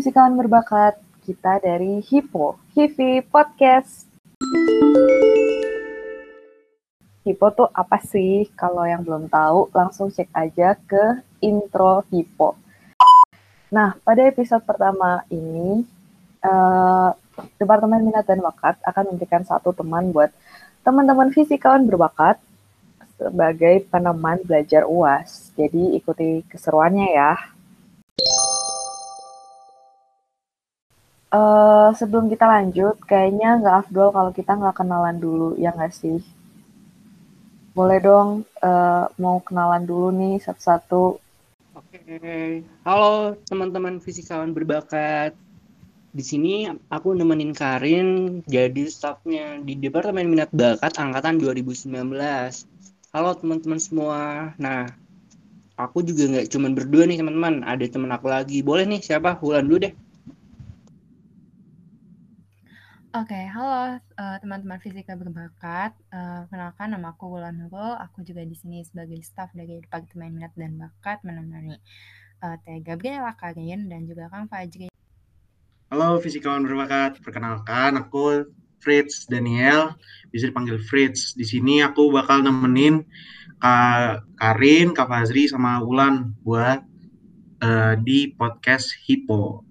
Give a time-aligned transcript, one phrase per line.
[0.00, 0.96] fisikawan berbakat,
[1.28, 4.08] kita dari HIPO, HIVI Podcast.
[7.20, 8.48] HIPO tuh apa sih?
[8.56, 12.56] Kalau yang belum tahu, langsung cek aja ke intro HIPO.
[13.76, 15.84] Nah, pada episode pertama ini,
[16.48, 17.12] uh,
[17.60, 20.32] Departemen Minat dan Bakat akan memberikan satu teman buat
[20.80, 22.40] teman-teman fisikawan berbakat
[23.20, 25.52] sebagai peneman belajar UAS.
[25.60, 27.59] Jadi ikuti keseruannya ya.
[31.30, 36.18] Uh, sebelum kita lanjut, kayaknya nggak afdol kalau kita nggak kenalan dulu, ya nggak sih?
[37.70, 41.22] Boleh dong, uh, mau kenalan dulu nih satu-satu.
[41.78, 45.38] Oke, halo teman-teman fisikawan berbakat.
[46.10, 51.94] Di sini aku nemenin Karin jadi stafnya di Departemen Minat Bakat Angkatan 2019.
[53.14, 54.50] Halo teman-teman semua.
[54.58, 54.90] Nah,
[55.78, 58.66] aku juga nggak cuma berdua nih teman-teman, ada teman aku lagi.
[58.66, 59.38] Boleh nih siapa?
[59.38, 59.94] Wulan dulu deh.
[63.10, 65.98] Oke, halo uh, teman-teman fisika berbakat.
[66.14, 67.98] Uh, kenalkan nama aku Wulan Nurul.
[68.06, 71.74] Aku juga di sini sebagai staf dari Departemen Minat dan Bakat menemani
[72.38, 74.94] uh, Teh Gabriela Karin dan juga Kang Fajri.
[75.90, 77.18] Halo fisikawan berbakat.
[77.18, 78.46] Perkenalkan aku
[78.78, 79.98] Fritz Daniel,
[80.30, 81.34] bisa dipanggil Fritz.
[81.34, 83.02] Di sini aku bakal nemenin
[83.58, 86.78] Kak Karin, Kak Fazri sama Wulan buat
[87.58, 89.66] uh, di podcast Hippo.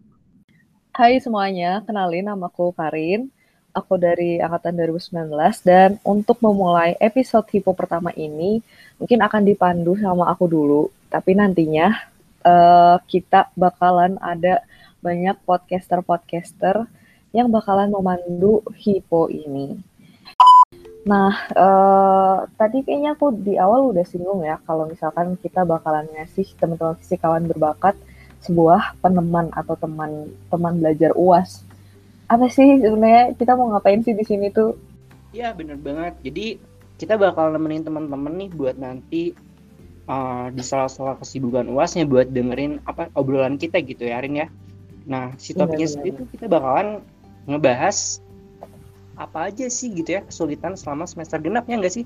[0.89, 3.29] Hai semuanya, kenalin nama aku Karin.
[3.77, 5.29] Aku dari angkatan 2019
[5.61, 8.65] dan untuk memulai episode Hipo pertama ini
[8.97, 10.89] mungkin akan dipandu sama aku dulu.
[11.13, 11.93] Tapi nantinya
[12.41, 14.65] uh, kita bakalan ada
[15.05, 16.89] banyak podcaster-podcaster
[17.37, 19.77] yang bakalan memandu Hipo ini.
[21.05, 26.49] Nah, uh, tadi kayaknya aku di awal udah singgung ya kalau misalkan kita bakalan ngasih
[26.57, 27.93] teman-teman fisikawan berbakat
[28.43, 31.63] sebuah peneman atau teman teman belajar UAS.
[32.29, 34.77] Apa sih sebenarnya kita mau ngapain sih di sini tuh?
[35.35, 36.17] Iya bener banget.
[36.23, 36.57] Jadi
[36.99, 39.33] kita bakal nemenin teman-teman nih buat nanti
[40.09, 44.47] uh, di salah-salah kesibukan UASnya buat dengerin apa obrolan kita gitu ya Arin ya.
[45.05, 47.01] Nah si topiknya sendiri tuh kita bakalan
[47.49, 48.21] ngebahas
[49.19, 52.05] apa aja sih gitu ya kesulitan selama semester genap ya enggak sih?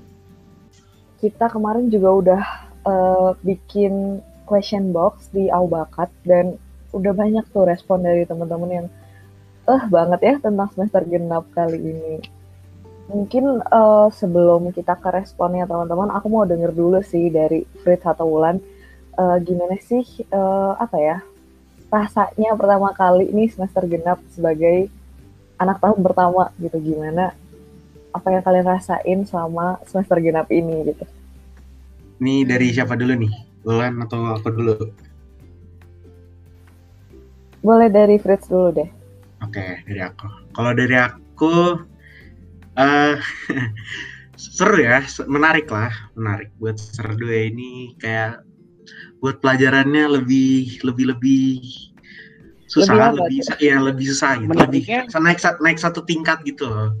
[1.22, 2.42] Kita kemarin juga udah
[2.84, 6.56] uh, bikin question box di Aubakat dan
[6.94, 8.86] udah banyak tuh respon dari teman-teman yang
[9.64, 12.16] eh banget ya tentang semester genap kali ini.
[13.04, 18.24] Mungkin uh, sebelum kita ke responnya teman-teman, aku mau denger dulu sih dari Fritz atau
[18.24, 18.56] Wulan
[19.18, 21.18] uh, gimana sih uh, apa ya
[21.92, 24.90] rasanya pertama kali ini semester genap sebagai
[25.62, 27.30] anak tahun pertama gitu gimana
[28.10, 31.04] apa yang kalian rasain selama semester genap ini gitu.
[32.22, 33.53] Ini dari siapa dulu nih?
[33.64, 34.76] Wulan atau aku dulu?
[37.64, 38.90] Boleh dari Fritz dulu deh.
[39.40, 40.28] Oke, dari aku.
[40.52, 41.80] Kalau dari aku,
[42.76, 43.16] uh,
[44.36, 48.44] seru ya, menarik lah, menarik buat semester dua ini kayak
[49.24, 51.64] buat pelajarannya lebih lebih lebih
[52.68, 56.92] susah, lebih, lebih ya lebih susah gitu, Menariknya, lebih naik naik satu tingkat gitu loh.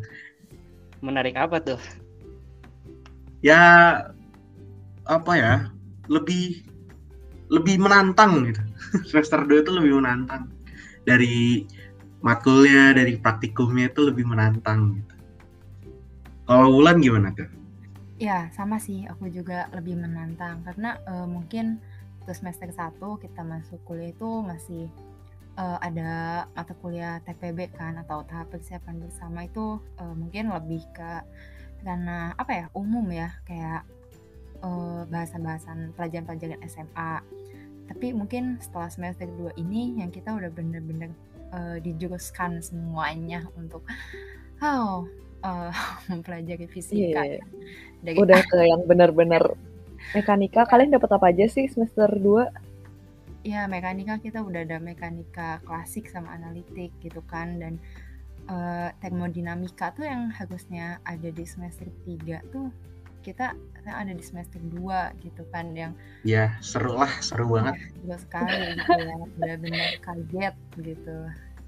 [1.04, 1.80] Menarik apa tuh?
[3.44, 3.60] Ya
[5.04, 5.73] apa ya?
[6.08, 6.64] Lebih
[7.52, 8.62] lebih menantang gitu.
[9.08, 10.48] Semester 2 itu lebih menantang.
[11.04, 11.68] Dari
[12.24, 15.14] matkulnya, dari praktikumnya itu lebih menantang gitu.
[16.44, 17.48] Kalau Wulan gimana tuh?
[18.16, 19.04] Ya, sama sih.
[19.08, 21.80] Aku juga lebih menantang karena uh, mungkin
[22.24, 24.88] waktu semester 1 kita masuk kuliah itu masih
[25.60, 31.20] uh, ada mata kuliah TPB kan atau tahap persiapan bersama itu uh, mungkin lebih ke
[31.84, 33.84] karena apa ya umum ya kayak
[34.64, 37.20] uh, bahasan-bahasan pelajaran-pelajaran SMA.
[37.84, 41.12] Tapi mungkin setelah semester 2 ini yang kita udah bener-bener
[41.52, 43.84] uh, dijuruskan semuanya untuk
[44.64, 45.04] oh
[45.44, 45.72] uh,
[46.08, 47.22] mempelajari fisika.
[47.22, 47.44] Yeah.
[48.00, 49.44] Dari udah ke yang bener-bener
[50.16, 50.64] mekanika.
[50.64, 52.72] Kalian dapat apa aja sih semester 2?
[53.44, 57.76] Ya, mekanika kita udah ada mekanika klasik sama analitik gitu kan dan
[58.48, 62.72] uh, termodinamika tuh yang harusnya ada di semester 3 tuh
[63.24, 63.56] kita
[63.88, 67.80] ada di semester 2 gitu kan yang ya seru lah seru banget.
[67.96, 71.18] seru sekali gitu ya benar-benar kaget gitu.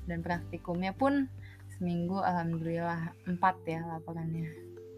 [0.06, 1.26] Dan praktikumnya pun
[1.76, 4.48] seminggu alhamdulillah empat ya laporannya.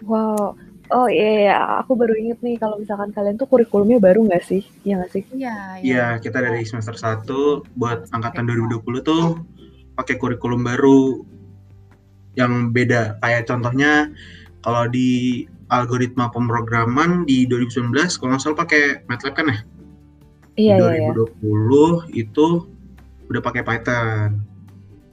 [0.06, 0.54] Wow.
[0.88, 1.58] Oh iya, iya.
[1.84, 4.62] aku baru inget nih kalau misalkan kalian tuh kurikulumnya baru nggak sih?
[4.86, 5.22] Iya nggak sih?
[5.34, 5.90] Iya iya.
[5.90, 7.26] Ya, kita dari semester 1
[7.76, 9.42] buat angkatan 2020 tuh
[9.98, 11.26] pakai kurikulum baru
[12.38, 13.18] yang beda.
[13.20, 14.08] Kayak contohnya
[14.62, 19.58] kalau di algoritma pemrograman di 2019 kalau nggak salah pakai MATLAB kan ya?
[20.58, 22.18] Iya, di 2020 iya, iya.
[22.26, 22.46] itu
[23.28, 24.42] udah pakai Python.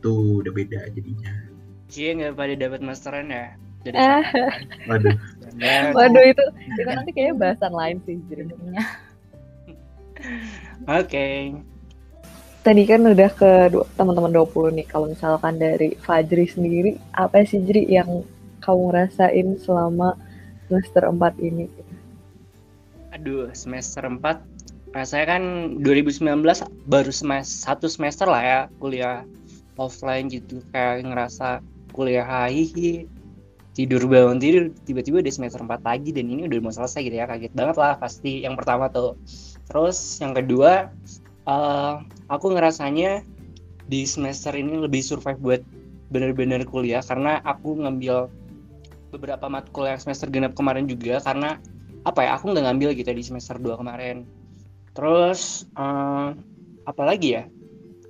[0.02, 1.34] Tuh udah beda jadinya.
[1.92, 3.54] Cie nggak pada dapat masteran ya?
[3.86, 4.26] Jadi Ah.
[4.90, 5.14] Waduh.
[5.62, 6.44] Dan- Waduh itu
[6.74, 8.18] itu nanti kayaknya bahasan lain sih.
[8.26, 8.82] Jadinya
[11.00, 11.54] Oke.
[12.66, 13.52] Tadi kan udah ke
[13.94, 14.88] teman-teman 20 nih.
[14.90, 18.26] Kalau misalkan dari Fajri sendiri, apa sih Jri yang
[18.58, 20.18] kamu rasain selama
[20.68, 21.66] semester 4 ini?
[23.16, 24.42] Aduh, semester 4
[24.96, 25.44] rasanya kan
[25.84, 26.24] 2019
[26.88, 29.28] baru semester satu semester lah ya kuliah
[29.76, 30.64] offline gitu.
[30.72, 31.60] Kayak ngerasa
[31.92, 33.08] kuliah hihi
[33.76, 37.28] tidur bangun tidur tiba-tiba udah semester 4 lagi dan ini udah mau selesai gitu ya.
[37.28, 39.20] Kaget banget lah pasti yang pertama tuh.
[39.68, 40.92] Terus yang kedua
[41.48, 41.94] eh,
[42.32, 43.24] aku ngerasanya
[43.86, 45.62] di semester ini lebih survive buat
[46.10, 48.30] bener-bener kuliah karena aku ngambil
[49.16, 51.58] beberapa matkul yang semester genap kemarin juga karena
[52.06, 54.28] apa ya aku nggak ngambil gitu di semester 2 kemarin.
[54.92, 56.28] Terus eh,
[56.86, 57.44] apa lagi ya?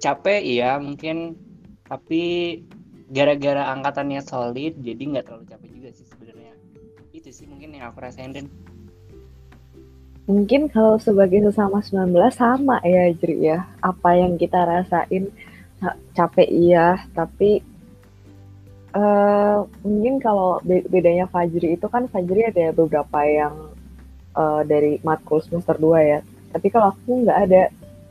[0.01, 1.37] Capek iya mungkin
[1.85, 2.59] tapi
[3.05, 6.53] gara-gara angkatannya solid jadi nggak terlalu capek juga sih sebenarnya.
[7.13, 8.49] Itu sih mungkin yang aku rasain dan
[10.25, 13.69] Mungkin kalau sebagai sesama 19 sama ya Jri ya.
[13.77, 15.29] Apa yang kita rasain
[15.77, 17.61] ca- capek iya, tapi
[18.95, 23.75] eh mungkin kalau be- bedanya Fajri itu kan Fajri ada beberapa yang
[24.39, 26.19] eh, dari matkul semester 2 ya.
[26.55, 27.63] Tapi kalau aku nggak ada,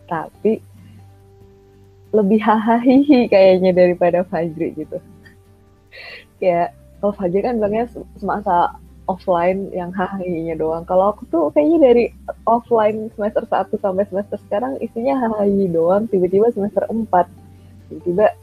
[0.05, 0.61] tapi
[2.13, 2.85] lebih hahaha
[3.33, 5.01] kayaknya daripada Fajri gitu.
[6.39, 8.77] Kayak kalau Fajri kan bilangnya se- semasa
[9.09, 10.85] offline yang hahaha doang.
[10.85, 12.05] Kalau aku tuh kayaknya dari
[12.45, 16.05] offline semester 1 sampai semester sekarang isinya hahaha doang.
[16.13, 17.09] Tiba-tiba semester 4.
[17.89, 18.37] Tiba-tiba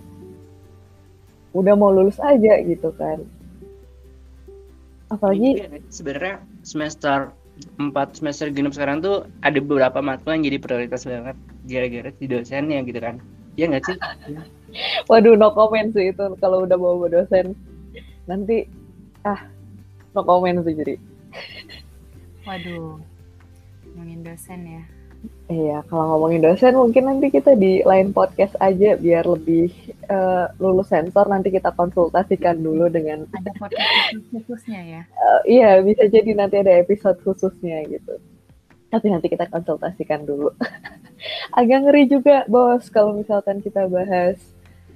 [1.51, 3.23] udah mau lulus aja gitu kan.
[5.11, 7.17] Apalagi Ini juga sebenarnya semester
[7.77, 11.35] 4 semester genap sekarang tuh ada beberapa matkul yang jadi prioritas banget
[11.67, 13.19] gara-gara si dosennya gitu kan
[13.59, 13.97] Iya nggak sih?
[15.11, 17.51] Waduh, no comment sih itu kalau udah bawa dosen.
[18.23, 18.63] Nanti,
[19.27, 19.43] ah,
[20.15, 20.95] no comment sih jadi.
[22.41, 22.97] waduh
[23.93, 24.83] ngomongin dosen ya
[25.51, 29.67] Iya, kalau ngomongin dosen mungkin nanti kita di lain podcast aja biar lebih
[30.07, 36.07] eh, lulus sensor nanti kita konsultasikan dulu dengan ada podcast khususnya ya eh, iya bisa
[36.07, 38.15] jadi nanti ada episode khususnya gitu.
[38.87, 40.55] Tapi nanti kita konsultasikan dulu.
[41.59, 44.39] Agak ngeri juga bos kalau misalkan kita bahas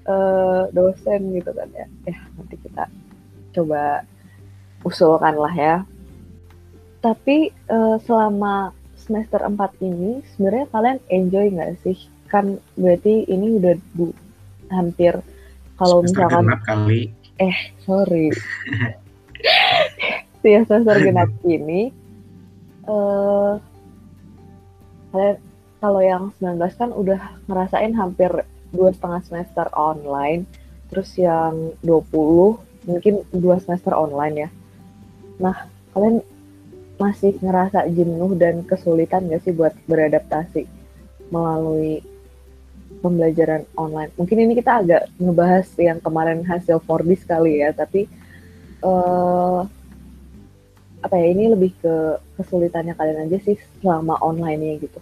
[0.08, 1.88] eh, dosen gitu kan ya.
[2.08, 2.88] Ya nanti kita
[3.52, 4.08] coba
[4.88, 5.76] usulkan lah ya.
[7.04, 8.72] Tapi eh, selama
[9.06, 9.54] semester 4
[9.86, 11.98] ini sebenarnya kalian enjoy nggak sih?
[12.26, 14.18] Kan berarti ini udah bu-
[14.74, 15.14] hampir
[15.78, 17.12] kalau misalkan kali.
[17.84, 18.32] sorry
[20.46, 21.92] ya semester genap ini
[22.86, 23.54] eh
[25.12, 25.38] kalian
[25.82, 28.32] kalau yang 19 kan udah ngerasain hampir
[28.74, 30.46] dua setengah semester online
[30.90, 34.50] terus yang 20 mungkin dua semester online ya
[35.42, 35.56] nah
[35.92, 36.22] kalian
[36.96, 40.64] masih ngerasa jenuh dan kesulitan gak sih buat beradaptasi
[41.28, 42.00] melalui
[43.04, 44.14] pembelajaran online.
[44.16, 48.08] Mungkin ini kita agak ngebahas yang kemarin hasil 4D sekali ya, tapi
[48.86, 49.62] eh
[51.06, 55.00] apa ya ini lebih ke kesulitannya kalian aja sih selama online ya gitu.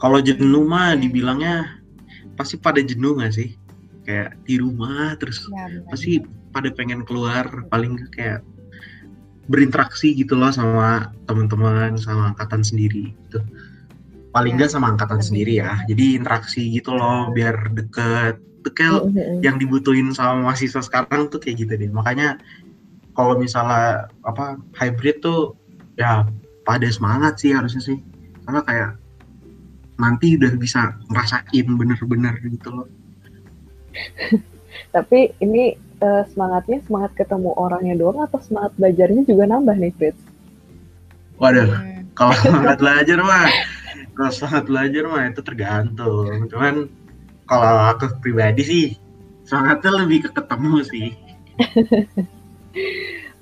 [0.00, 1.78] Kalau jenuh mah dibilangnya
[2.34, 3.54] pasti pada jenuh gak sih?
[4.06, 6.22] Kayak di rumah terus ya pasti
[6.54, 8.40] pada pengen keluar paling kayak
[9.46, 13.38] berinteraksi gitu loh sama teman-teman sama angkatan sendiri gitu.
[14.34, 15.80] Paling Ya, nggak sama angkatan sendiri ya.
[15.88, 18.42] Jadi interaksi gitu loh biar deket.
[18.66, 19.46] Tuh, Mm-mm.
[19.46, 21.86] yang dibutuhin sama mahasiswa sekarang tuh kayak gitu deh.
[21.86, 22.34] Makanya
[23.14, 25.54] kalau misalnya apa hybrid tuh
[25.94, 26.26] ya
[26.66, 28.02] pada semangat sih harusnya sih.
[28.42, 28.90] Karena kayak
[29.96, 32.88] nanti udah bisa ngerasain bener-bener gitu loh
[34.92, 40.20] Tapi ini eh, semangatnya semangat ketemu orangnya doang atau semangat belajarnya juga nambah nih, Fritz?
[41.36, 43.48] waduh Hmm, kalau semangat belajar mah
[44.16, 46.88] kalau semangat belajar mah itu tergantung cuman
[47.44, 48.86] kalau aku pribadi sih
[49.44, 51.08] semangatnya lebih ke ketemu sih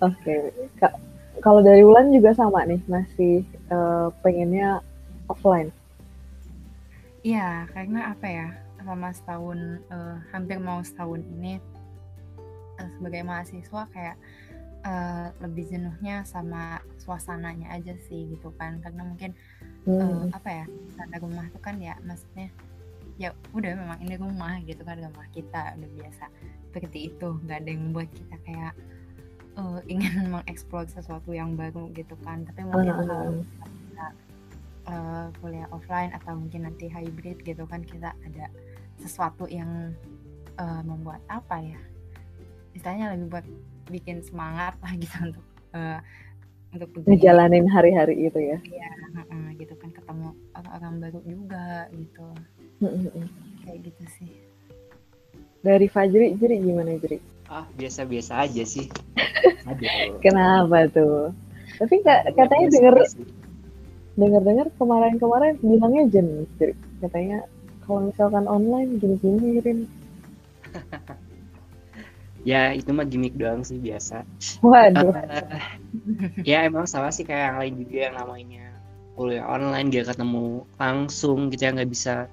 [0.05, 0.95] Oke, Kak,
[1.41, 4.79] kalau dari Wulan juga sama nih, masih eh, pengennya
[5.27, 5.73] offline.
[7.25, 8.49] Iya, karena apa ya,
[8.85, 11.57] selama setahun, eh, hampir mau setahun ini,
[12.79, 14.17] eh, sebagai mahasiswa kayak
[14.85, 19.33] eh, lebih jenuhnya sama suasananya aja sih gitu kan, karena mungkin
[19.89, 20.29] Hmm.
[20.33, 22.53] apa ya, karena rumah tuh kan ya maksudnya
[23.15, 26.25] ya udah memang ini rumah gitu kan rumah kita udah biasa
[26.71, 28.75] seperti itu nggak ada yang membuat kita kayak
[29.55, 33.69] eh, ingin mengeksplor sesuatu yang baru gitu kan tapi mungkin Ah, ah, kalau ah.
[33.71, 34.07] kita
[34.91, 38.51] eh, kuliah offline atau mungkin nanti hybrid gitu kan kita ada
[39.01, 39.95] sesuatu yang
[40.59, 41.81] uh, membuat apa ya
[42.75, 43.47] istilahnya lebih buat
[43.91, 45.99] bikin semangat lah gitu untuk uh,
[46.75, 48.59] untuk ngejalanin hari-hari itu ya?
[48.67, 48.91] Iya
[49.31, 52.27] uh, gitu kan ketemu orang-orang baru juga gitu.
[53.63, 54.33] Kayak gitu sih.
[55.65, 57.19] Dari Fajri Jiri gimana Jiri
[57.53, 58.89] ah biasa-biasa aja sih.
[59.69, 60.19] Aduh.
[60.25, 61.31] kenapa tuh?
[61.79, 62.01] Tapi
[62.35, 62.97] katanya denger
[64.15, 67.47] dengar-dengar kemarin-kemarin bilangnya jenis Jiri katanya
[67.85, 69.79] kalau misalkan online gini-gini Rin.
[72.45, 74.21] Ya itu mah gimmick doang sih biasa.
[74.61, 75.17] Waduh.
[75.17, 75.65] Uh,
[76.45, 78.69] ya emang sama sih kayak yang lain juga yang namanya
[79.17, 82.29] kuliah online dia ketemu langsung gitu ya nggak bisa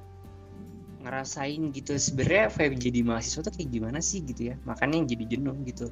[1.07, 1.95] ngerasain gitu.
[1.95, 4.55] Sebenarnya vibe jadi mahasiswa tuh kayak gimana sih gitu ya?
[4.67, 5.87] Makanya jadi jenuh gitu.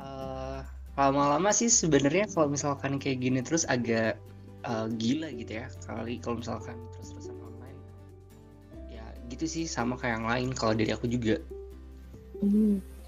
[0.00, 0.64] Uh,
[0.96, 4.16] lama-lama sih sebenarnya kalau misalkan kayak gini terus agak
[4.64, 5.68] uh, gila gitu ya.
[5.84, 7.04] Kali kalau misalkan ya
[9.28, 11.36] gitu sih sama kayak yang lain kalau dari aku juga
[12.40, 12.98] hmm.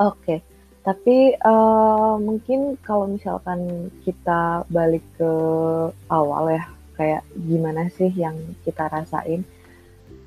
[0.00, 0.40] Oke,
[0.80, 5.32] tapi uh, mungkin kalau misalkan kita balik ke
[6.08, 6.64] awal ya,
[6.96, 8.32] kayak gimana sih yang
[8.64, 9.44] kita rasain?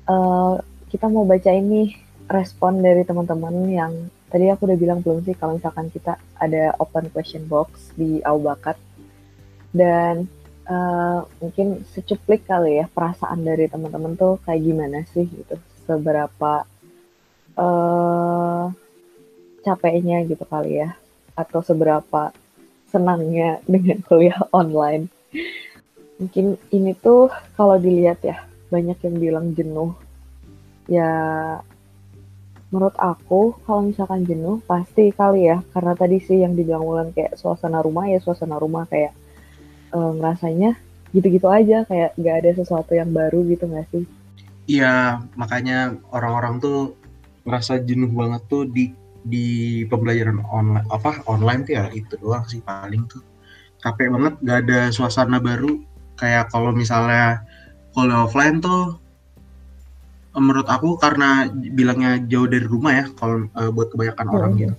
[0.06, 0.62] Uh,
[0.94, 1.98] kita mau baca ini
[2.30, 3.92] respon dari teman-teman yang
[4.30, 8.78] tadi aku udah bilang belum sih kalau misalkan kita ada open question box di Aubakat
[9.74, 10.30] dan
[10.68, 15.56] uh, mungkin secuplik kali ya perasaan dari teman-teman tuh kayak gimana sih gitu.
[15.84, 16.64] Seberapa
[17.56, 18.64] uh,
[19.64, 20.96] capeknya gitu kali ya.
[21.36, 22.32] Atau seberapa
[22.88, 25.08] senangnya dengan kuliah online.
[26.20, 27.28] Mungkin ini tuh
[27.58, 29.92] kalau dilihat ya banyak yang bilang jenuh.
[30.88, 31.10] Ya
[32.74, 35.60] menurut aku kalau misalkan jenuh pasti kali ya.
[35.74, 39.23] Karena tadi sih yang dibilang Wulan kayak suasana rumah ya suasana rumah kayak
[39.94, 40.74] e, ngerasanya
[41.14, 44.02] gitu-gitu aja kayak gak ada sesuatu yang baru gitu gak sih?
[44.66, 46.98] Iya makanya orang-orang tuh
[47.46, 48.90] ngerasa jenuh banget tuh di
[49.24, 53.22] di pembelajaran online apa online tuh ya itu doang sih paling tuh.
[53.78, 55.78] Capek banget gak ada suasana baru.
[56.18, 57.46] Kayak kalau misalnya
[57.94, 58.98] kalau offline tuh
[60.34, 64.34] menurut aku karena bilangnya jauh dari rumah ya kalau uh, buat kebanyakan hmm.
[64.34, 64.74] orang gitu.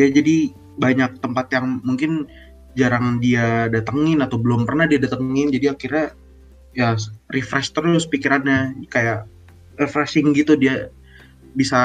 [0.00, 0.36] Ya jadi
[0.80, 2.24] banyak tempat yang mungkin
[2.72, 6.16] jarang dia datengin atau belum pernah dia datengin jadi akhirnya
[6.72, 6.96] ya
[7.28, 9.28] refresh terus pikirannya kayak
[9.76, 10.88] refreshing gitu dia
[11.52, 11.80] bisa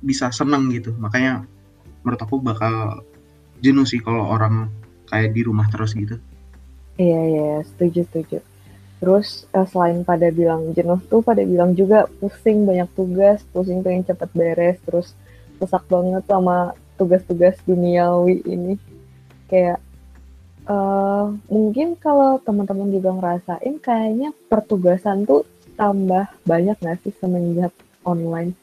[0.00, 0.96] bisa seneng gitu.
[0.96, 1.44] Makanya
[2.00, 3.04] menurut aku bakal
[3.60, 4.72] jenuh sih kalau orang
[5.08, 6.16] kayak di rumah terus gitu.
[6.96, 8.38] Iya iya setuju setuju.
[9.00, 14.04] Terus eh, selain pada bilang jenuh tuh pada bilang juga pusing banyak tugas pusing pengen
[14.08, 15.12] cepet beres terus
[15.60, 18.80] sesak banget sama tugas-tugas duniawi ini.
[19.48, 19.84] Kayak
[20.70, 25.42] uh, mungkin kalau teman-teman juga ngerasain kayaknya pertugasan tuh
[25.74, 27.74] tambah banyak nggak sih semenjak
[28.06, 28.54] online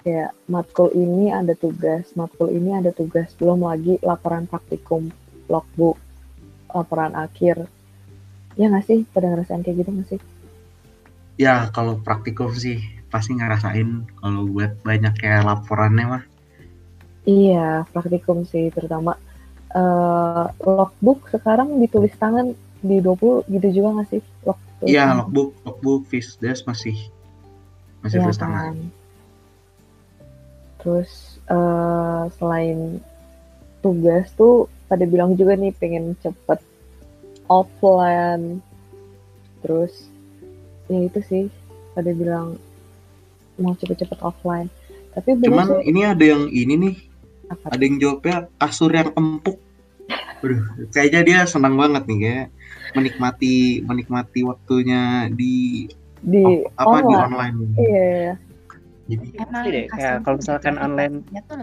[0.00, 5.12] kayak matkul ini ada tugas, matkul ini ada tugas, belum lagi laporan praktikum,
[5.46, 6.00] logbook,
[6.72, 7.68] laporan akhir.
[8.56, 10.20] Ya nggak sih, pada ngerasain kayak gitu nggak sih?
[11.36, 12.80] Ya, kalau praktikum sih
[13.12, 16.24] pasti ngerasain kalau buat banyak kayak laporannya mah.
[17.28, 19.20] Iya, praktikum sih terutama
[19.74, 24.22] uh, logbook sekarang ditulis tangan di 20 gitu juga nggak sih?
[24.80, 26.02] Iya, logbook, logbook,
[26.40, 26.96] desk masih
[28.00, 28.72] masih ya, tulis tangan.
[28.72, 28.76] Kan?
[30.80, 31.10] Terus
[31.52, 33.04] uh, selain
[33.84, 36.60] tugas tuh pada bilang juga nih pengen cepet
[37.52, 38.64] offline.
[39.60, 40.08] Terus
[40.88, 41.44] ya itu sih
[41.92, 42.56] pada bilang
[43.60, 44.72] mau cepet-cepet offline.
[45.12, 46.96] Tapi cuman sih, ini ada yang ini nih.
[47.50, 47.66] Apa?
[47.74, 49.58] Ada yang jawabnya kasur yang empuk.
[50.40, 50.62] Aduh,
[50.94, 52.46] kayaknya dia senang banget nih kayak
[52.96, 55.86] menikmati menikmati waktunya di
[56.22, 56.42] di
[56.74, 57.06] apa online.
[57.06, 57.54] di online.
[57.60, 57.74] Iya.
[57.76, 58.32] iya
[59.10, 61.14] jadi emang deh kayak kalau misalkan online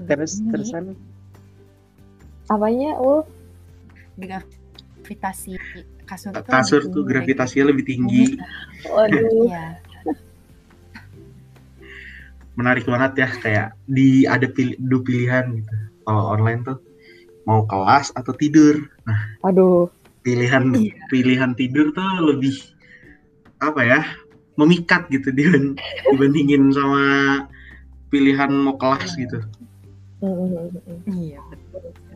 [0.06, 0.86] terus terusan
[2.52, 3.24] apanya ul
[4.20, 5.56] gravitasi
[6.08, 8.36] kasur tuh kasur tuh gravitasinya lebih tinggi
[8.92, 9.80] waduh ya.
[12.58, 16.78] Menarik banget ya kayak di ada pilih dua pilihan gitu kalau online tuh
[17.46, 19.88] mau kelas atau tidur nah aduh
[20.26, 20.98] pilihan iya.
[21.08, 22.52] pilihan tidur tuh lebih
[23.64, 24.02] apa ya
[24.58, 27.06] memikat gitu dibandingin sama
[28.10, 29.40] pilihan mau kelas gitu.
[31.06, 31.42] Iya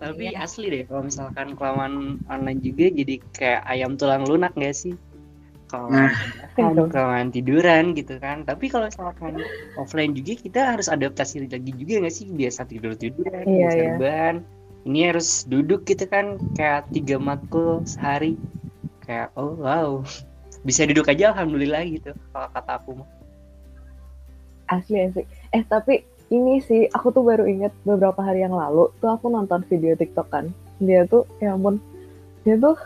[0.01, 4.98] Tapi asli deh kalau misalkan kelamaan online juga jadi kayak ayam tulang lunak gak sih?
[5.71, 6.11] Kalau nah.
[6.91, 8.43] kelamaan tiduran gitu kan.
[8.43, 9.39] Tapi kalau misalkan
[9.79, 12.27] offline juga kita harus adaptasi lagi juga gak sih?
[12.27, 14.31] Biasa tidur tiduran, iya, biasa iya.
[14.81, 18.35] Ini harus duduk gitu kan kayak tiga matkul sehari.
[19.07, 20.03] Kayak oh wow
[20.61, 23.09] bisa duduk aja alhamdulillah gitu kalau kata aku mah
[24.69, 29.09] asli asli eh tapi ini sih aku tuh baru inget beberapa hari yang lalu tuh
[29.11, 30.45] aku nonton video TikTok kan
[30.77, 31.81] dia tuh ya ampun
[32.45, 32.77] dia tuh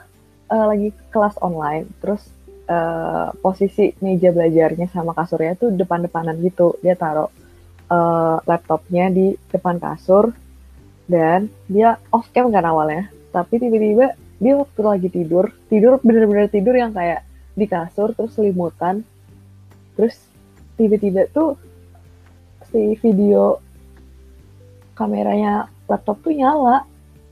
[0.51, 2.31] uh, lagi kelas online terus
[2.69, 6.77] uh, posisi meja belajarnya sama kasurnya tuh depan-depanan gitu.
[6.81, 7.29] Dia taruh
[7.89, 10.33] uh, laptopnya di depan kasur
[11.05, 13.09] dan dia off cam kan awalnya.
[13.29, 17.23] Tapi tiba-tiba dia waktu lagi tidur tidur bener-bener tidur yang kayak
[17.55, 19.05] di kasur terus selimutan.
[19.95, 20.15] Terus
[20.75, 21.55] tiba-tiba tuh
[22.73, 23.61] si video
[24.97, 26.83] kameranya laptop tuh nyala.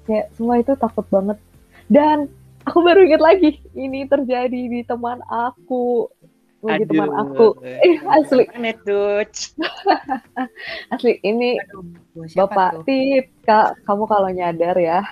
[0.04, 1.40] Kayak semua itu takut banget.
[1.88, 2.28] Dan
[2.68, 6.08] aku baru inget lagi ini terjadi di teman aku.
[6.64, 7.60] Lagi teman aku.
[7.64, 8.48] Eh asli.
[10.94, 12.84] asli ini Aduh, bapak tuh?
[12.88, 13.26] tip.
[13.44, 15.04] Kak kamu kalau nyadar ya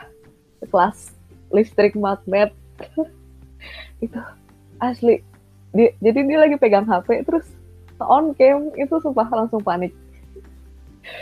[0.63, 1.11] kelas
[1.51, 2.55] listrik magnet.
[4.03, 4.19] Itu
[4.79, 5.19] asli.
[5.71, 7.47] Dia, jadi dia lagi pegang HP terus
[8.01, 9.93] on cam itu sumpah langsung panik.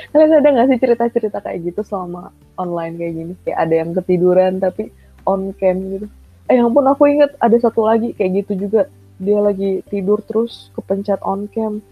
[0.10, 3.34] Kalian ada nggak sih cerita-cerita kayak gitu selama online kayak gini?
[3.46, 4.90] Kayak ada yang ketiduran tapi
[5.28, 6.08] on cam gitu
[6.50, 8.90] eh ya ampun aku inget ada satu lagi kayak gitu juga.
[9.22, 11.84] Dia lagi tidur terus kepencet on cam.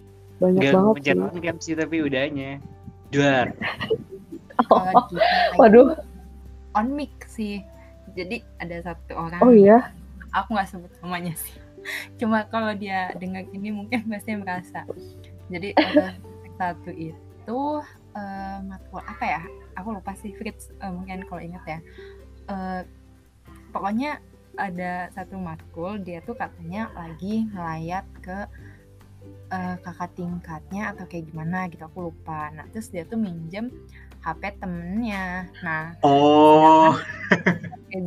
[0.42, 1.14] Banyak Gak banget sih.
[1.14, 2.62] on cam sih tapi udahnya.
[3.14, 3.54] Duar.
[4.74, 4.82] Oh,
[5.62, 5.94] waduh
[6.74, 7.62] on mic sih.
[8.18, 9.42] Jadi ada satu orang.
[9.42, 9.94] Oh iya?
[10.34, 11.54] Aku nggak sebut namanya sih.
[12.18, 14.86] Cuma kalau dia dengar ini mungkin pasti merasa.
[15.54, 16.18] Jadi ada
[16.58, 17.60] satu itu
[18.18, 19.42] uh, matkul apa ya?
[19.78, 21.80] Aku lupa sih Fritz uh, mungkin kalau ingat ya.
[22.50, 22.82] Uh,
[23.70, 24.18] pokoknya
[24.58, 28.38] ada satu matkul dia tuh katanya lagi ngelayat ke
[29.54, 32.52] uh, kakak tingkatnya atau kayak gimana gitu aku lupa.
[32.54, 33.72] Nah terus dia tuh minjem
[34.26, 35.48] HP temennya.
[35.64, 36.98] Nah oh.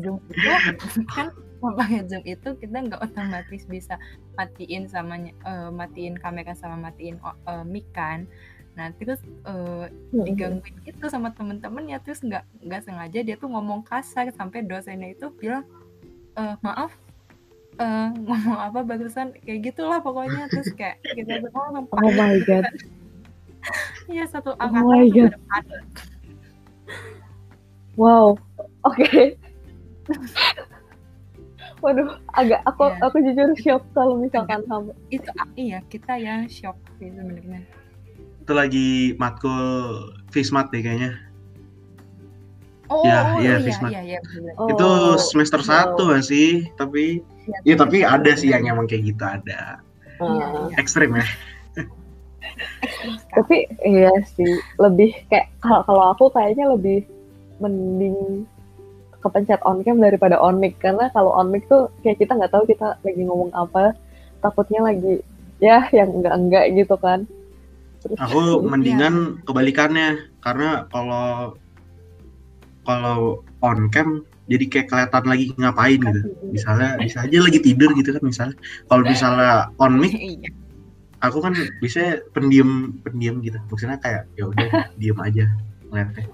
[0.03, 3.97] Zoom itu kan pakai Zoom itu kita nggak otomatis bisa
[4.37, 8.29] matiin sama uh, matiin kamera sama matiin uh, mic kan.
[8.77, 13.83] Nah terus uh, digangguin itu sama temen-temen ya terus nggak nggak sengaja dia tuh ngomong
[13.85, 15.67] kasar sampai dosennya itu bilang
[16.37, 16.93] e, maaf
[17.81, 22.67] uh, ngomong apa bagusan kayak gitulah pokoknya terus kayak kita semua oh my god
[24.09, 25.33] Iya satu angkatan oh my god.
[27.95, 28.35] wow
[28.83, 29.37] oke okay.
[31.81, 33.05] Waduh, agak aku yeah.
[33.09, 34.93] aku jujur shock kalau misalkan sama.
[35.09, 37.65] Itu iya kita yang shock sih sebenarnya.
[38.45, 41.17] Itu lagi matkul Fismat deh kayaknya.
[42.91, 43.91] Oh, ya, oh, iya, Fismat.
[43.95, 44.21] iya, iya,
[44.59, 44.91] oh, itu
[45.31, 46.19] semester satu oh.
[46.19, 49.79] sih, tapi ya, ya tapi ada sih yang emang kayak gitu ada.
[50.19, 51.23] Uh, Ekstrim ya.
[53.39, 57.07] tapi iya sih, lebih kayak kalau kalau aku kayaknya lebih
[57.63, 58.43] mending
[59.23, 62.67] kepencet on cam daripada on mic karena kalau on mic tuh kayak kita nggak tahu
[62.67, 63.95] kita lagi ngomong apa.
[64.41, 65.23] Takutnya lagi
[65.61, 67.29] ya yang enggak enggak gitu kan.
[68.03, 68.41] Terus, aku
[68.73, 69.47] mendingan ya.
[69.47, 70.09] kebalikannya.
[70.41, 71.55] Karena kalau
[72.91, 78.11] kalau on cam jadi kayak kelihatan lagi ngapain gitu misalnya bisa aja lagi tidur gitu
[78.19, 78.57] kan misalnya
[78.91, 80.51] kalau misalnya on mic iya.
[81.23, 85.47] aku kan bisa pendiam pendiam gitu maksudnya kayak ya udah diem aja
[85.91, 86.27] ngeliatnya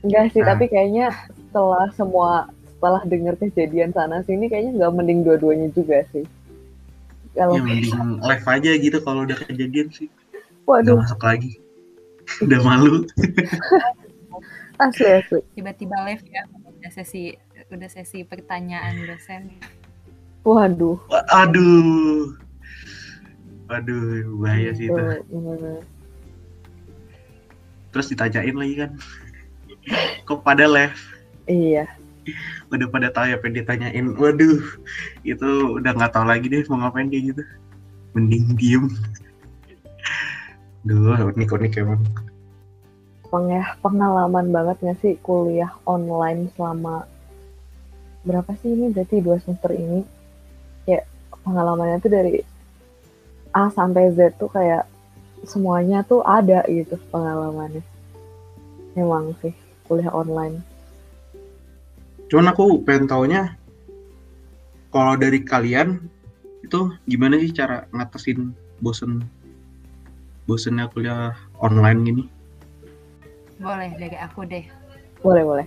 [0.00, 0.56] Enggak sih, nah.
[0.56, 6.24] tapi kayaknya setelah semua setelah dengar kejadian sana sini kayaknya nggak mending dua-duanya juga sih.
[7.36, 10.08] Kalau ya, mending live aja gitu kalau udah kejadian sih.
[10.64, 10.96] Waduh.
[10.96, 11.52] Gak masuk lagi.
[12.46, 13.04] udah malu.
[14.80, 15.40] asli asli.
[15.54, 17.36] Tiba-tiba live ya, udah sesi
[17.68, 19.60] udah sesi pertanyaan dosen.
[20.42, 20.98] Waduh.
[21.30, 22.34] Aduh.
[23.70, 25.02] Waduh, bahaya sih itu.
[27.94, 28.90] Terus ditanyain lagi kan
[30.24, 30.98] kok pada live
[31.50, 31.88] iya
[32.70, 34.60] udah pada tahu ya pengen ditanyain waduh
[35.26, 35.48] itu
[35.80, 37.42] udah nggak tahu lagi deh mau ngapain dia gitu
[38.14, 38.86] mending diem
[40.80, 42.00] Duh, unik-unik emang.
[42.00, 42.29] Emang
[43.30, 47.06] ya, pengalaman banget gak sih kuliah online selama
[48.26, 50.02] berapa sih ini berarti dua semester ini?
[50.84, 51.06] Ya,
[51.46, 52.42] pengalamannya tuh dari
[53.54, 54.86] A sampai Z tuh kayak
[55.46, 57.82] semuanya tuh ada gitu pengalamannya.
[58.98, 59.54] Emang sih
[59.86, 60.60] kuliah online.
[62.30, 63.54] Cuman aku pengen taunya
[64.90, 66.02] kalau dari kalian
[66.62, 69.22] itu gimana sih cara ngatasin bosen
[70.46, 72.24] bosennya kuliah online gini?
[73.60, 74.64] Boleh dari aku deh.
[75.20, 75.66] Boleh boleh.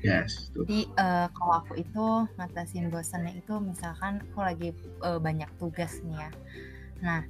[0.00, 0.48] Yes.
[0.56, 0.64] Tuh.
[0.64, 2.06] Jadi uh, kalau aku itu
[2.40, 4.68] ngatasin bosennya itu misalkan aku lagi
[5.04, 6.30] uh, banyak tugas nih ya.
[7.04, 7.20] Nah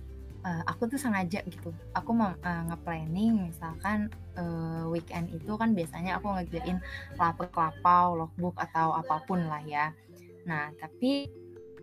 [0.44, 6.20] uh, aku tuh sengaja gitu aku mau uh, nge-planning misalkan uh, weekend itu kan biasanya
[6.20, 6.80] aku ngerjain
[7.16, 9.92] lapor kelapau logbook atau apa pun lah ya
[10.48, 11.28] nah tapi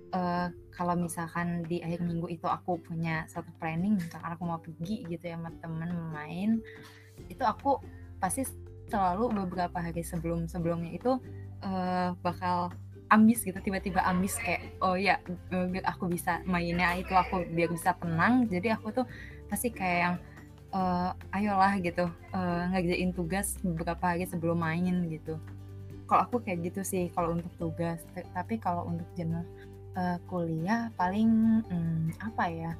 [0.10, 5.06] eh, kalau misalkan di akhir minggu itu aku punya satu planning misalkan aku mau pergi
[5.06, 6.58] gitu ya sama temen main
[7.30, 7.80] itu aku
[8.18, 8.44] pasti
[8.88, 11.20] selalu beberapa hari sebelum sebelumnya itu
[11.62, 12.72] eh, bakal
[13.08, 15.16] ambis gitu tiba-tiba ambis kayak oh ya
[15.48, 18.48] biar aku bisa mainnya itu aku biar bisa tenang.
[18.48, 19.06] Jadi aku tuh
[19.48, 20.16] pasti kayak yang
[20.76, 25.40] eh, ayolah gitu eh, ngerjain tugas beberapa hari sebelum main gitu.
[26.08, 28.00] Kalau aku kayak gitu sih kalau untuk tugas.
[28.16, 29.08] Tapi kalau untuk
[29.98, 32.72] eh, kuliah paling hmm, apa ya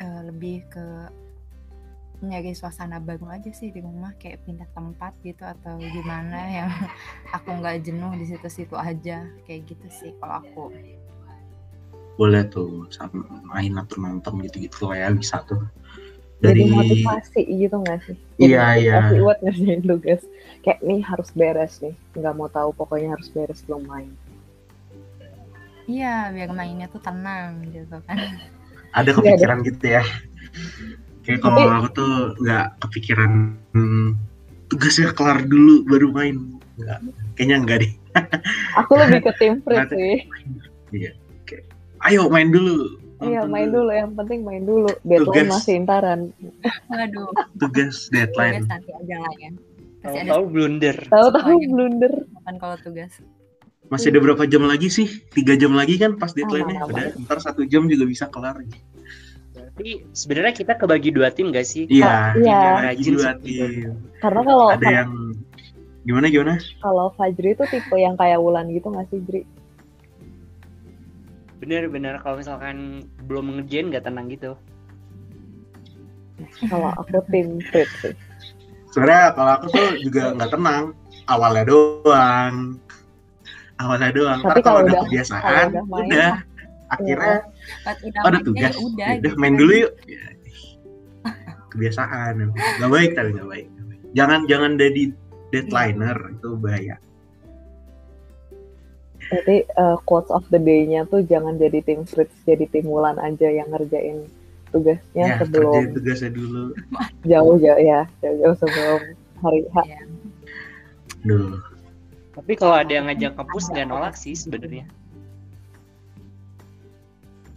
[0.00, 0.86] eh, lebih ke
[2.20, 6.70] nyari suasana baru aja sih di rumah kayak pindah tempat gitu atau gimana yang
[7.32, 10.64] aku nggak jenuh di situ-situ aja kayak gitu sih kalau aku
[12.20, 15.64] boleh tuh sama main atau nonton gitu-gitu lah ya bisa tuh
[16.40, 18.16] Jadi dari motivasi gitu nggak sih?
[18.40, 18.96] Iya, iya.
[18.96, 20.22] Motivasi buat ngerjain tugas.
[20.64, 21.92] Kayak nih harus beres nih.
[22.16, 24.08] Nggak mau tahu pokoknya harus beres belum main.
[25.90, 28.18] iya biar mainnya tuh tenang gitu kan
[28.94, 30.04] ada kepikiran gitu ya
[31.22, 33.32] kayak kalau aku tuh nggak kepikiran
[33.76, 34.16] hmm,
[34.68, 36.36] tugasnya kelar dulu baru main
[36.80, 36.98] nggak
[37.36, 37.92] kayaknya enggak deh
[38.82, 40.14] Aku lebih ke tim free sih.
[40.90, 41.14] iya
[41.46, 41.64] kayak
[42.08, 43.92] ayo main dulu Iya main dulu.
[43.92, 44.88] Yang penting main dulu.
[45.04, 45.60] Deadline Tugas.
[45.60, 46.20] masih intaran.
[46.88, 47.28] waduh
[47.60, 49.50] tugas tugas deadline nanti aja lah ya
[50.00, 50.96] pasti ada Tahu-tahu blunder.
[51.04, 52.12] Tahu-tahu blunder.
[52.48, 53.12] kan kalau tugas
[53.92, 57.66] masih ada berapa jam lagi sih tiga jam lagi kan pas deadline-nya udah ntar satu
[57.68, 58.56] jam juga bisa kelar
[59.80, 61.88] Tapi sebenarnya kita kebagi dua tim gak sih?
[61.88, 62.92] iya iya.
[62.92, 63.56] Rajin dua sih.
[63.64, 65.32] tim Karena kalau ada yang
[66.04, 69.48] gimana gimana kalau Fajri itu tipe yang kayak Wulan gitu nggak sih Jri?
[71.64, 74.52] Bener-bener kalau misalkan belum ngerjain gak tenang gitu.
[76.68, 78.12] Kalau aku tim sih.
[78.92, 80.92] sebenarnya kalau aku tuh juga nggak tenang
[81.24, 82.76] awalnya doang
[83.80, 86.32] awalnya doang Tapi kalau udah kebiasaan udah main, udah
[86.90, 87.36] akhirnya
[87.86, 89.60] udah oh, ada mainnya tugas ya udah Ya udah gitu main kan.
[89.62, 90.24] dulu yuk Ya,
[91.70, 93.66] kebiasaan nggak baik tapi nggak baik
[94.12, 95.02] jangan jangan jadi
[95.54, 96.96] deadlineer itu bahaya
[99.30, 103.46] Jadi eh, quotes of the day-nya tuh jangan jadi tim Fritz, jadi tim Wulan aja
[103.46, 104.26] yang ngerjain
[104.74, 106.62] tugasnya ya sebelum kerjain tugasnya dulu
[107.30, 109.00] jauh jauh ya jauh-jauh sebelum
[109.38, 109.76] hari H.
[109.86, 110.00] Iya.
[111.24, 111.62] Duh.
[112.34, 114.86] Tapi kalau ada yang ngajak ngepus gak nolak sih sebenarnya.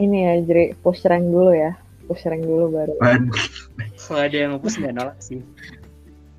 [0.01, 1.77] Ini ya Jri push rank dulu ya,
[2.10, 2.93] push rank dulu baru.
[2.97, 3.34] Waduh.
[3.99, 5.39] Kalau ada yang ngepus gak nolak sih.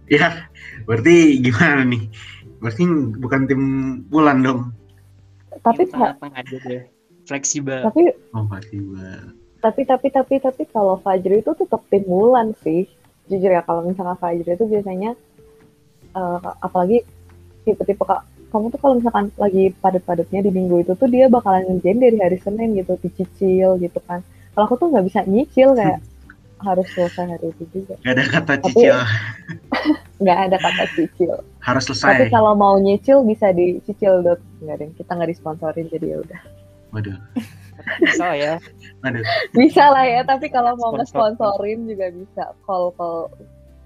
[0.04, 0.44] ya
[0.84, 2.12] berarti gimana nih
[2.60, 2.84] berarti
[3.16, 3.62] bukan tim
[4.12, 4.68] bulan dong
[5.64, 6.84] Tapi Pak, apa ada deh.
[7.24, 7.80] Fleksibel.
[7.88, 9.32] tapi oh Bang.
[9.64, 12.84] tapi tapi tapi tapi kalau Fajri itu tetap tim Wulan sih.
[13.32, 15.16] Jujur ya kalau misalnya Fajri itu biasanya
[16.12, 17.00] eh, apalagi
[17.64, 21.98] tipe-tipe kak kamu tuh kalau misalkan lagi padat-padatnya di minggu itu tuh dia bakalan ngerjain
[21.98, 24.22] dari hari Senin gitu dicicil gitu kan.
[24.54, 25.98] Kalau aku tuh nggak bisa nyicil kayak
[26.66, 27.98] harus selesai hari itu juga.
[28.00, 28.96] Gak ada kata Tapi- cicil
[30.22, 31.34] Nggak ada kata cicil.
[31.58, 36.06] harus Tapi selesai kalau mau nyicil bisa dicicil dot nggak deh kita nggak disponsorin jadi
[36.06, 36.40] ya udah.
[36.90, 37.18] waduh
[38.00, 38.54] Bisa ya.
[39.00, 41.34] waduh Bisa lah ya tapi kalau mau Sponsor.
[41.34, 43.28] nge-sponsorin juga bisa call call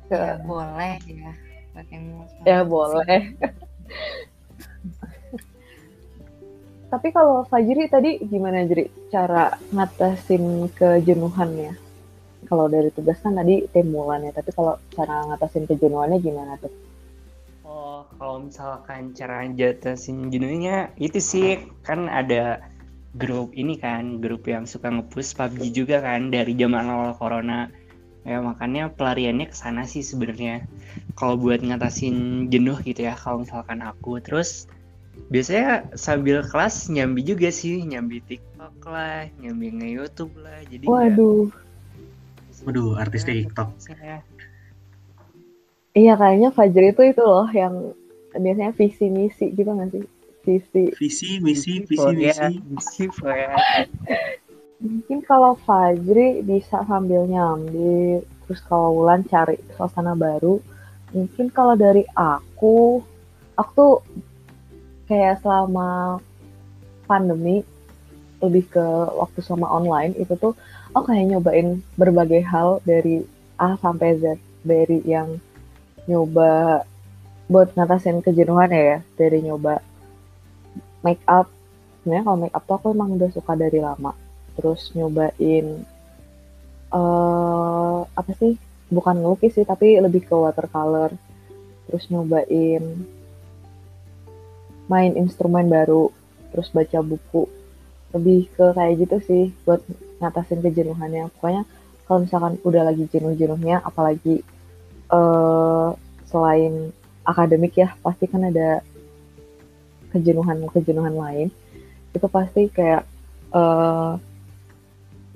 [0.06, 1.30] ke ya boleh ya
[1.72, 1.98] pakai
[2.44, 3.20] Ya boleh.
[6.88, 11.76] Tapi kalau Fajri tadi gimana Jri cara ngatasin kejenuhannya?
[12.48, 16.72] Kalau dari tugas kan tadi tim Mulan ya, tapi kalau cara ngatasin kejenuhannya gimana tuh?
[17.68, 22.64] Oh, kalau misalkan cara jatasin jenuhnya itu sih kan ada
[23.12, 27.68] grup ini kan, grup yang suka ngepush PUBG juga kan dari zaman awal corona.
[28.24, 30.64] Ya makanya pelariannya ke sana sih sebenarnya.
[31.20, 34.64] Kalau buat ngatasin jenuh gitu ya, kalau misalkan aku terus
[35.26, 40.62] biasanya sambil kelas nyambi juga sih, nyambi TikTok lah, nyambi nge-YouTube lah.
[40.70, 41.50] Jadi Waduh,
[42.64, 44.24] waduh artis TikTok Saya-
[45.98, 47.90] iya kayaknya Fajri itu itu loh yang
[48.38, 50.04] biasanya visi misi gitu nggak sih?
[50.46, 50.84] Visi.
[50.96, 53.52] visi misi visi ya, misi oh, ya.
[54.78, 60.62] Mungkin kalau Fajri bisa sambil nyambi, terus kalau Wulan cari suasana baru.
[61.10, 63.02] Mungkin kalau dari aku,
[63.58, 63.94] aku tuh
[65.08, 66.20] kayak selama
[67.08, 67.64] pandemi
[68.38, 68.86] lebih ke
[69.18, 70.54] waktu sama online itu tuh
[70.94, 73.24] aku kayak nyobain berbagai hal dari
[73.58, 74.38] A sampai Z.
[74.62, 75.40] Dari yang
[76.06, 76.84] nyoba
[77.48, 79.80] buat ngatasin kejenuhan ya dari nyoba
[81.02, 81.48] make up.
[82.04, 84.12] Sebenarnya kalau make up tuh aku emang udah suka dari lama.
[84.54, 85.66] Terus nyobain
[86.94, 88.54] eh apa sih?
[88.88, 91.10] Bukan ngelukis sih tapi lebih ke watercolor.
[91.88, 92.84] Terus nyobain
[94.88, 96.10] main instrumen baru
[96.50, 97.46] terus baca buku.
[98.16, 99.84] Lebih ke kayak gitu sih buat
[100.18, 101.28] ngatasin kejenuhannya.
[101.36, 101.62] Pokoknya
[102.08, 104.40] kalau misalkan udah lagi jenuh-jenuhnya apalagi
[105.12, 105.92] uh,
[106.24, 106.92] selain
[107.24, 108.80] akademik ya pasti kan ada
[110.16, 111.48] kejenuhan-kejenuhan lain.
[112.16, 113.04] Itu pasti kayak
[113.52, 114.16] uh,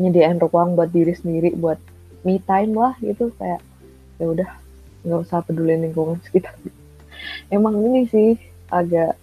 [0.00, 1.76] nyediain ruang buat diri sendiri buat
[2.24, 3.28] me time lah gitu.
[3.36, 3.60] Kayak
[4.16, 4.50] ya udah
[5.04, 6.56] nggak usah peduli lingkungan sekitar.
[7.54, 8.40] Emang ini sih
[8.72, 9.20] agak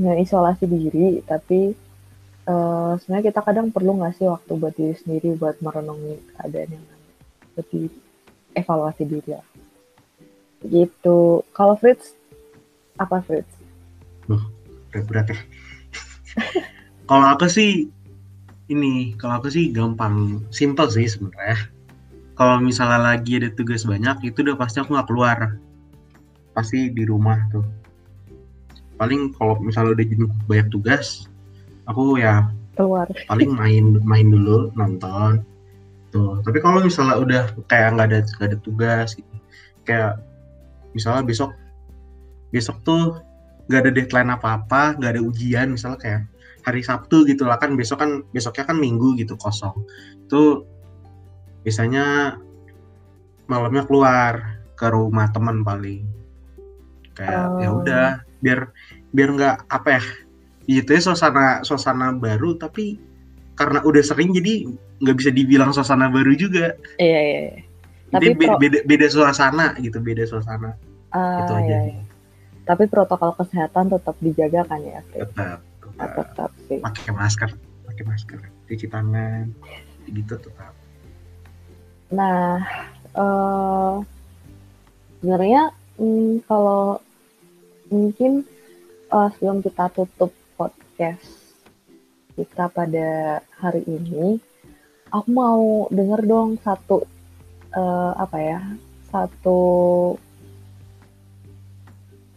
[0.00, 1.76] isolasi diri tapi
[2.48, 6.86] uh, sebenarnya kita kadang perlu nggak sih waktu buat diri sendiri buat merenungi keadaan yang
[7.60, 7.92] lebih
[8.56, 9.42] evaluasi diri ya
[10.64, 12.20] gitu kalau Fritz
[13.00, 13.48] apa Fritz?
[14.28, 14.44] Loh,
[14.92, 15.38] berat-berat ya.
[17.08, 17.88] kalau aku sih
[18.68, 21.56] ini, kalau aku sih gampang, simple sih sebenarnya.
[22.36, 25.56] Kalau misalnya lagi ada tugas banyak, itu udah pasti aku nggak keluar.
[26.52, 27.64] Pasti di rumah tuh.
[29.00, 31.24] Paling kalau misalnya udah jenuh banyak tugas,
[31.88, 33.08] aku ya keluar.
[33.24, 35.40] Paling main main dulu, nonton.
[36.12, 36.44] Tuh.
[36.44, 39.34] Tapi kalau misalnya udah kayak nggak ada nggak ada tugas, gitu.
[39.88, 40.20] kayak
[40.92, 41.56] misalnya besok
[42.52, 43.24] besok tuh
[43.72, 46.22] nggak ada deadline apa-apa, nggak ada ujian, misalnya kayak
[46.60, 49.72] hari Sabtu gitu lah kan besok kan besoknya kan Minggu gitu kosong.
[50.28, 50.68] Itu
[51.64, 52.36] biasanya
[53.48, 56.04] malamnya keluar ke rumah teman paling.
[57.16, 57.58] Kayak ya oh.
[57.60, 58.08] ya udah
[58.40, 58.72] biar
[59.12, 60.02] biar nggak apa ya
[60.68, 63.00] gitu ya suasana suasana baru tapi
[63.60, 64.72] karena udah sering jadi
[65.04, 66.72] nggak bisa dibilang suasana baru juga.
[66.96, 67.40] Iya iya.
[67.44, 67.60] iya.
[68.10, 70.74] Tapi beda, beda beda suasana gitu, beda suasana.
[71.12, 71.66] Uh, itu aja.
[71.68, 72.02] Iya, iya.
[72.64, 75.00] Tapi protokol kesehatan tetap dijaga kan ya?
[75.12, 76.10] Tetap, tetap.
[76.16, 76.78] tetap sih.
[76.80, 77.50] Pakai masker,
[77.84, 79.50] pakai masker, cuci tangan,
[80.08, 80.72] gitu tetap.
[82.10, 82.62] Nah,
[83.14, 84.00] uh,
[85.20, 87.02] sebenarnya hmm, kalau
[87.90, 88.46] mungkin
[89.10, 91.26] uh, sebelum kita tutup podcast
[92.38, 94.38] kita pada hari ini,
[95.10, 97.04] aku mau denger dong satu
[97.74, 98.60] uh, apa ya
[99.10, 99.60] satu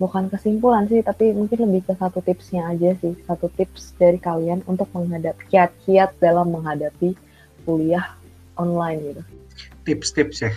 [0.02, 3.14] bukan kesimpulan sih tapi mungkin lebih ke satu tipsnya aja sih.
[3.24, 7.14] Satu tips dari kalian untuk menghadapi kiat-kiat dalam menghadapi
[7.64, 8.18] kuliah
[8.58, 9.24] online gitu.
[9.86, 10.52] Tips-tips ya?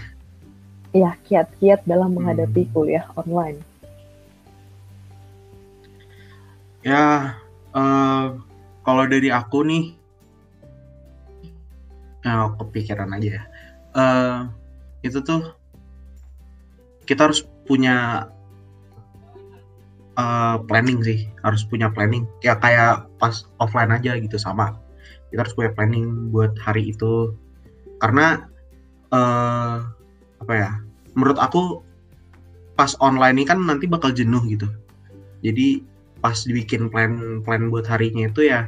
[0.97, 2.73] Iya kiat-kiat dalam menghadapi hmm.
[2.73, 3.76] kuliah online
[6.87, 7.35] ya
[7.75, 8.39] uh,
[8.87, 9.99] kalau dari aku nih
[12.23, 13.45] ya kepikiran aja ya.
[13.97, 14.39] Uh,
[15.03, 15.51] itu tuh
[17.07, 18.29] kita harus punya
[20.15, 22.23] uh, planning sih harus punya planning.
[22.47, 24.79] Ya kayak pas offline aja gitu sama.
[25.35, 27.35] Kita harus punya planning buat hari itu.
[27.99, 28.47] Karena
[29.11, 29.83] uh,
[30.39, 30.71] apa ya
[31.19, 31.83] menurut aku
[32.79, 34.71] pas online ini kan nanti bakal jenuh gitu.
[35.43, 35.96] Jadi
[36.27, 38.67] pas dibikin plan plan buat harinya itu ya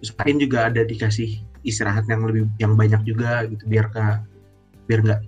[0.00, 4.24] usahain juga ada dikasih istirahat yang lebih yang banyak juga gitu biar gak
[4.88, 5.20] biar nggak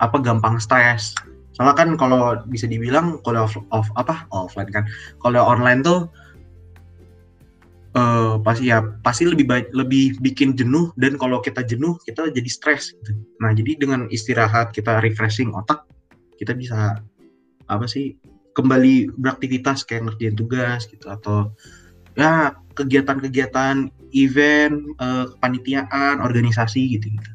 [0.00, 1.12] apa gampang stres
[1.52, 4.88] soalnya kan kalau bisa dibilang kalau off, off apa offline kan
[5.20, 6.08] kalau online tuh
[7.92, 12.48] uh, pasti ya pasti lebih baik lebih bikin jenuh dan kalau kita jenuh kita jadi
[12.48, 13.12] stres gitu.
[13.44, 15.84] nah jadi dengan istirahat kita refreshing otak
[16.40, 17.04] kita bisa
[17.68, 18.16] apa sih
[18.52, 21.52] kembali beraktivitas kayak ngerjain tugas gitu atau
[22.16, 27.30] ya kegiatan-kegiatan event uh, kepanitiaan organisasi gitu gitu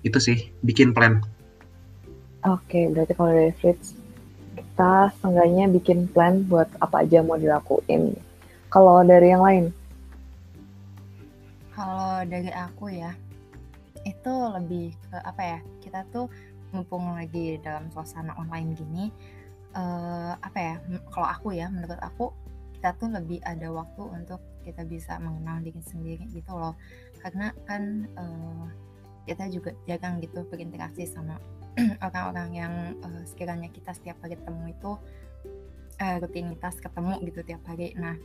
[0.00, 1.20] itu sih bikin plan
[2.40, 3.92] Oke, berarti kalau dari Fritz,
[4.56, 8.16] kita seenggaknya bikin plan buat apa aja mau dilakuin.
[8.72, 9.64] Kalau dari yang lain?
[11.76, 13.12] Kalau dari aku ya,
[14.08, 16.32] itu lebih ke apa ya, kita tuh
[16.72, 19.04] mumpung lagi dalam suasana online gini,
[19.74, 20.74] uh, apa ya,
[21.10, 22.32] kalau aku ya, menurut aku,
[22.78, 26.76] kita tuh lebih ada waktu untuk kita bisa mengenal diri sendiri gitu loh.
[27.20, 28.66] Karena kan uh,
[29.28, 31.36] kita juga jarang gitu berinteraksi sama
[32.06, 32.72] orang-orang yang
[33.04, 34.92] uh, sekiranya kita setiap hari ketemu itu
[36.00, 37.92] uh, rutinitas ketemu gitu tiap hari.
[37.94, 38.16] Nah,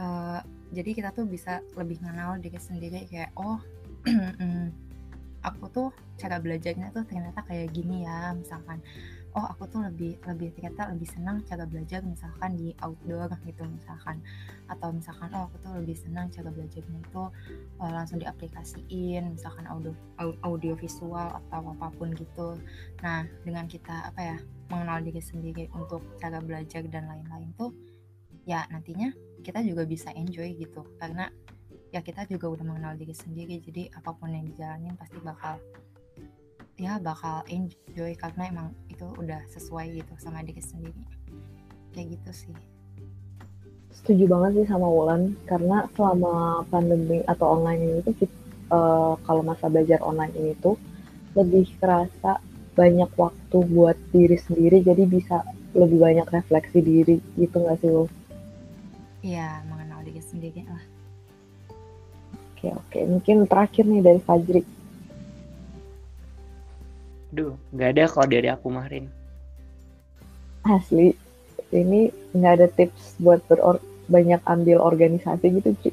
[0.00, 0.40] uh,
[0.72, 3.60] jadi kita tuh bisa lebih mengenal diri sendiri kayak oh
[4.08, 4.66] mm,
[5.44, 8.82] aku tuh cara belajarnya tuh ternyata kayak gini ya misalkan
[9.36, 14.24] oh aku tuh lebih lebih ternyata lebih senang cara belajar misalkan di outdoor gitu misalkan.
[14.72, 17.24] Atau misalkan oh aku tuh lebih senang cara belajarnya itu
[17.78, 19.92] uh, langsung diaplikasiin misalkan audio
[20.40, 22.56] audio visual atau apa pun gitu.
[23.04, 24.36] Nah dengan kita apa ya
[24.72, 27.76] mengenal diri sendiri untuk cara belajar dan lain-lain tuh
[28.48, 29.12] ya nantinya
[29.44, 30.80] kita juga bisa enjoy gitu.
[30.96, 31.28] Karena
[31.92, 35.60] ya kita juga udah mengenal diri sendiri jadi apa pun yang dijalanin pasti bakal
[36.76, 41.02] ya bakal enjoy karena emang itu udah sesuai gitu sama diri sendiri
[41.96, 42.54] kayak gitu sih
[43.96, 48.14] setuju banget sih sama Wulan karena selama pandemi atau online ini tuh
[48.70, 50.76] uh, kalau masa belajar online ini tuh
[51.36, 52.40] lebih kerasa
[52.76, 55.40] banyak waktu buat diri sendiri jadi bisa
[55.72, 58.04] lebih banyak refleksi diri gitu nggak sih lo?
[59.24, 60.84] Iya mengenal diri sendiri lah.
[62.56, 64.75] Oke oke mungkin terakhir nih dari Fajri.
[67.34, 69.04] Duh nggak ada kalau dari aku kemarin.
[70.66, 71.14] Asli
[71.74, 75.90] ini nggak ada tips buat beror banyak ambil organisasi gitu Ci.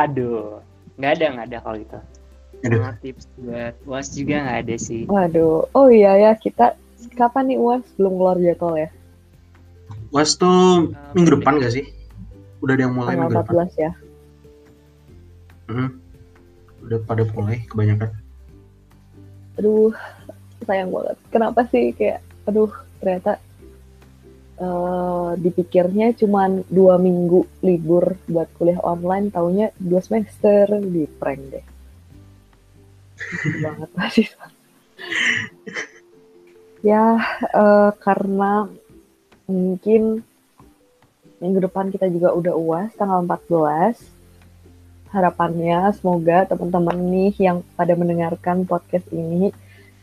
[0.00, 0.60] Aduh
[1.00, 1.98] nggak ada nggak ada kalau gitu.
[2.60, 2.80] Aduh.
[3.00, 5.02] tips buat uas juga nggak ada sih.
[5.08, 6.76] Waduh, oh iya ya kita
[7.16, 8.88] kapan nih uas belum keluar jadwal ya?
[10.12, 11.86] Uas tuh uh, minggu depan gak sih?
[12.60, 13.68] Udah ada yang mulai Tanggal minggu 14 depan.
[13.80, 13.90] ya.
[15.70, 15.88] Hmm.
[16.84, 18.10] Udah pada mulai kebanyakan.
[19.60, 19.92] Aduh,
[20.64, 21.16] sayang banget.
[21.28, 23.36] Kenapa sih kayak, aduh ternyata
[24.56, 31.66] uh, dipikirnya cuma dua minggu libur buat kuliah online, taunya dua semester di prank deh.
[33.64, 34.46] Banget mahasiswa.
[36.80, 37.20] Ya
[37.52, 38.64] uh, karena
[39.44, 40.24] mungkin
[41.40, 44.19] minggu depan kita juga udah uas tanggal 14
[45.10, 49.50] harapannya semoga teman-teman nih yang pada mendengarkan podcast ini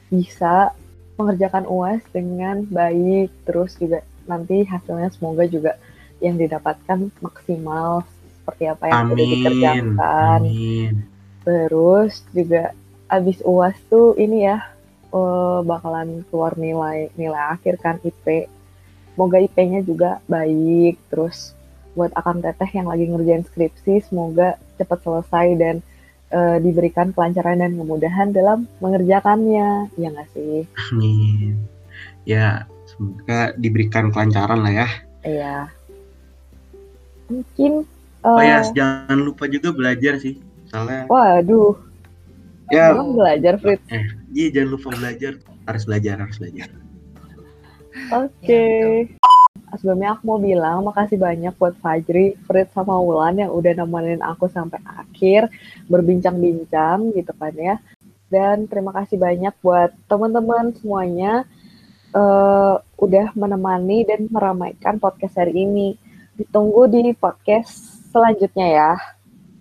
[0.08, 0.72] bisa
[1.18, 5.80] mengerjakan uas dengan baik terus juga nanti hasilnya semoga juga
[6.20, 8.04] yang didapatkan maksimal
[8.44, 10.94] seperti apa yang sudah dikerjakan amin.
[11.44, 12.76] terus juga
[13.08, 14.78] abis uas tuh ini ya
[15.12, 18.48] uh, bakalan keluar nilai nilai akhir kan IP.
[19.14, 21.00] Semoga IP-nya juga baik.
[21.10, 21.58] Terus
[21.98, 25.76] buat akan teteh yang lagi ngerjain skripsi, semoga cepat selesai dan
[26.32, 29.92] uh, diberikan kelancaran dan kemudahan dalam mengerjakannya.
[29.98, 30.64] Ya nggak sih?
[30.94, 31.58] Amin.
[32.24, 34.90] Ya, semoga diberikan kelancaran lah ya.
[35.26, 35.56] Iya.
[37.28, 37.84] Mungkin.
[38.22, 40.38] Uh, oh ya, jangan lupa juga belajar sih.
[40.70, 41.10] Soalnya.
[41.10, 41.88] Waduh
[42.72, 45.34] ya Emang belajar Fritz eh iya jangan lupa belajar
[45.68, 46.68] harus belajar harus belajar
[48.12, 49.08] oke okay.
[49.08, 49.27] Ya,
[49.76, 54.48] sebelumnya aku mau bilang makasih banyak buat Fajri, Fritz sama Wulan yang udah nemenin aku
[54.48, 55.52] sampai akhir
[55.92, 57.76] berbincang-bincang gitu kan ya.
[58.32, 61.48] Dan terima kasih banyak buat teman-teman semuanya
[62.16, 66.00] uh, udah menemani dan meramaikan podcast hari ini.
[66.40, 68.92] Ditunggu di podcast selanjutnya ya.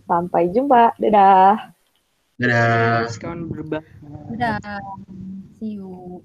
[0.06, 0.94] Sampai jumpa.
[0.98, 1.74] Dadah.
[2.38, 3.10] Dadah.
[3.18, 3.48] Kawan.
[4.36, 4.82] Dadah.
[5.58, 6.22] See you.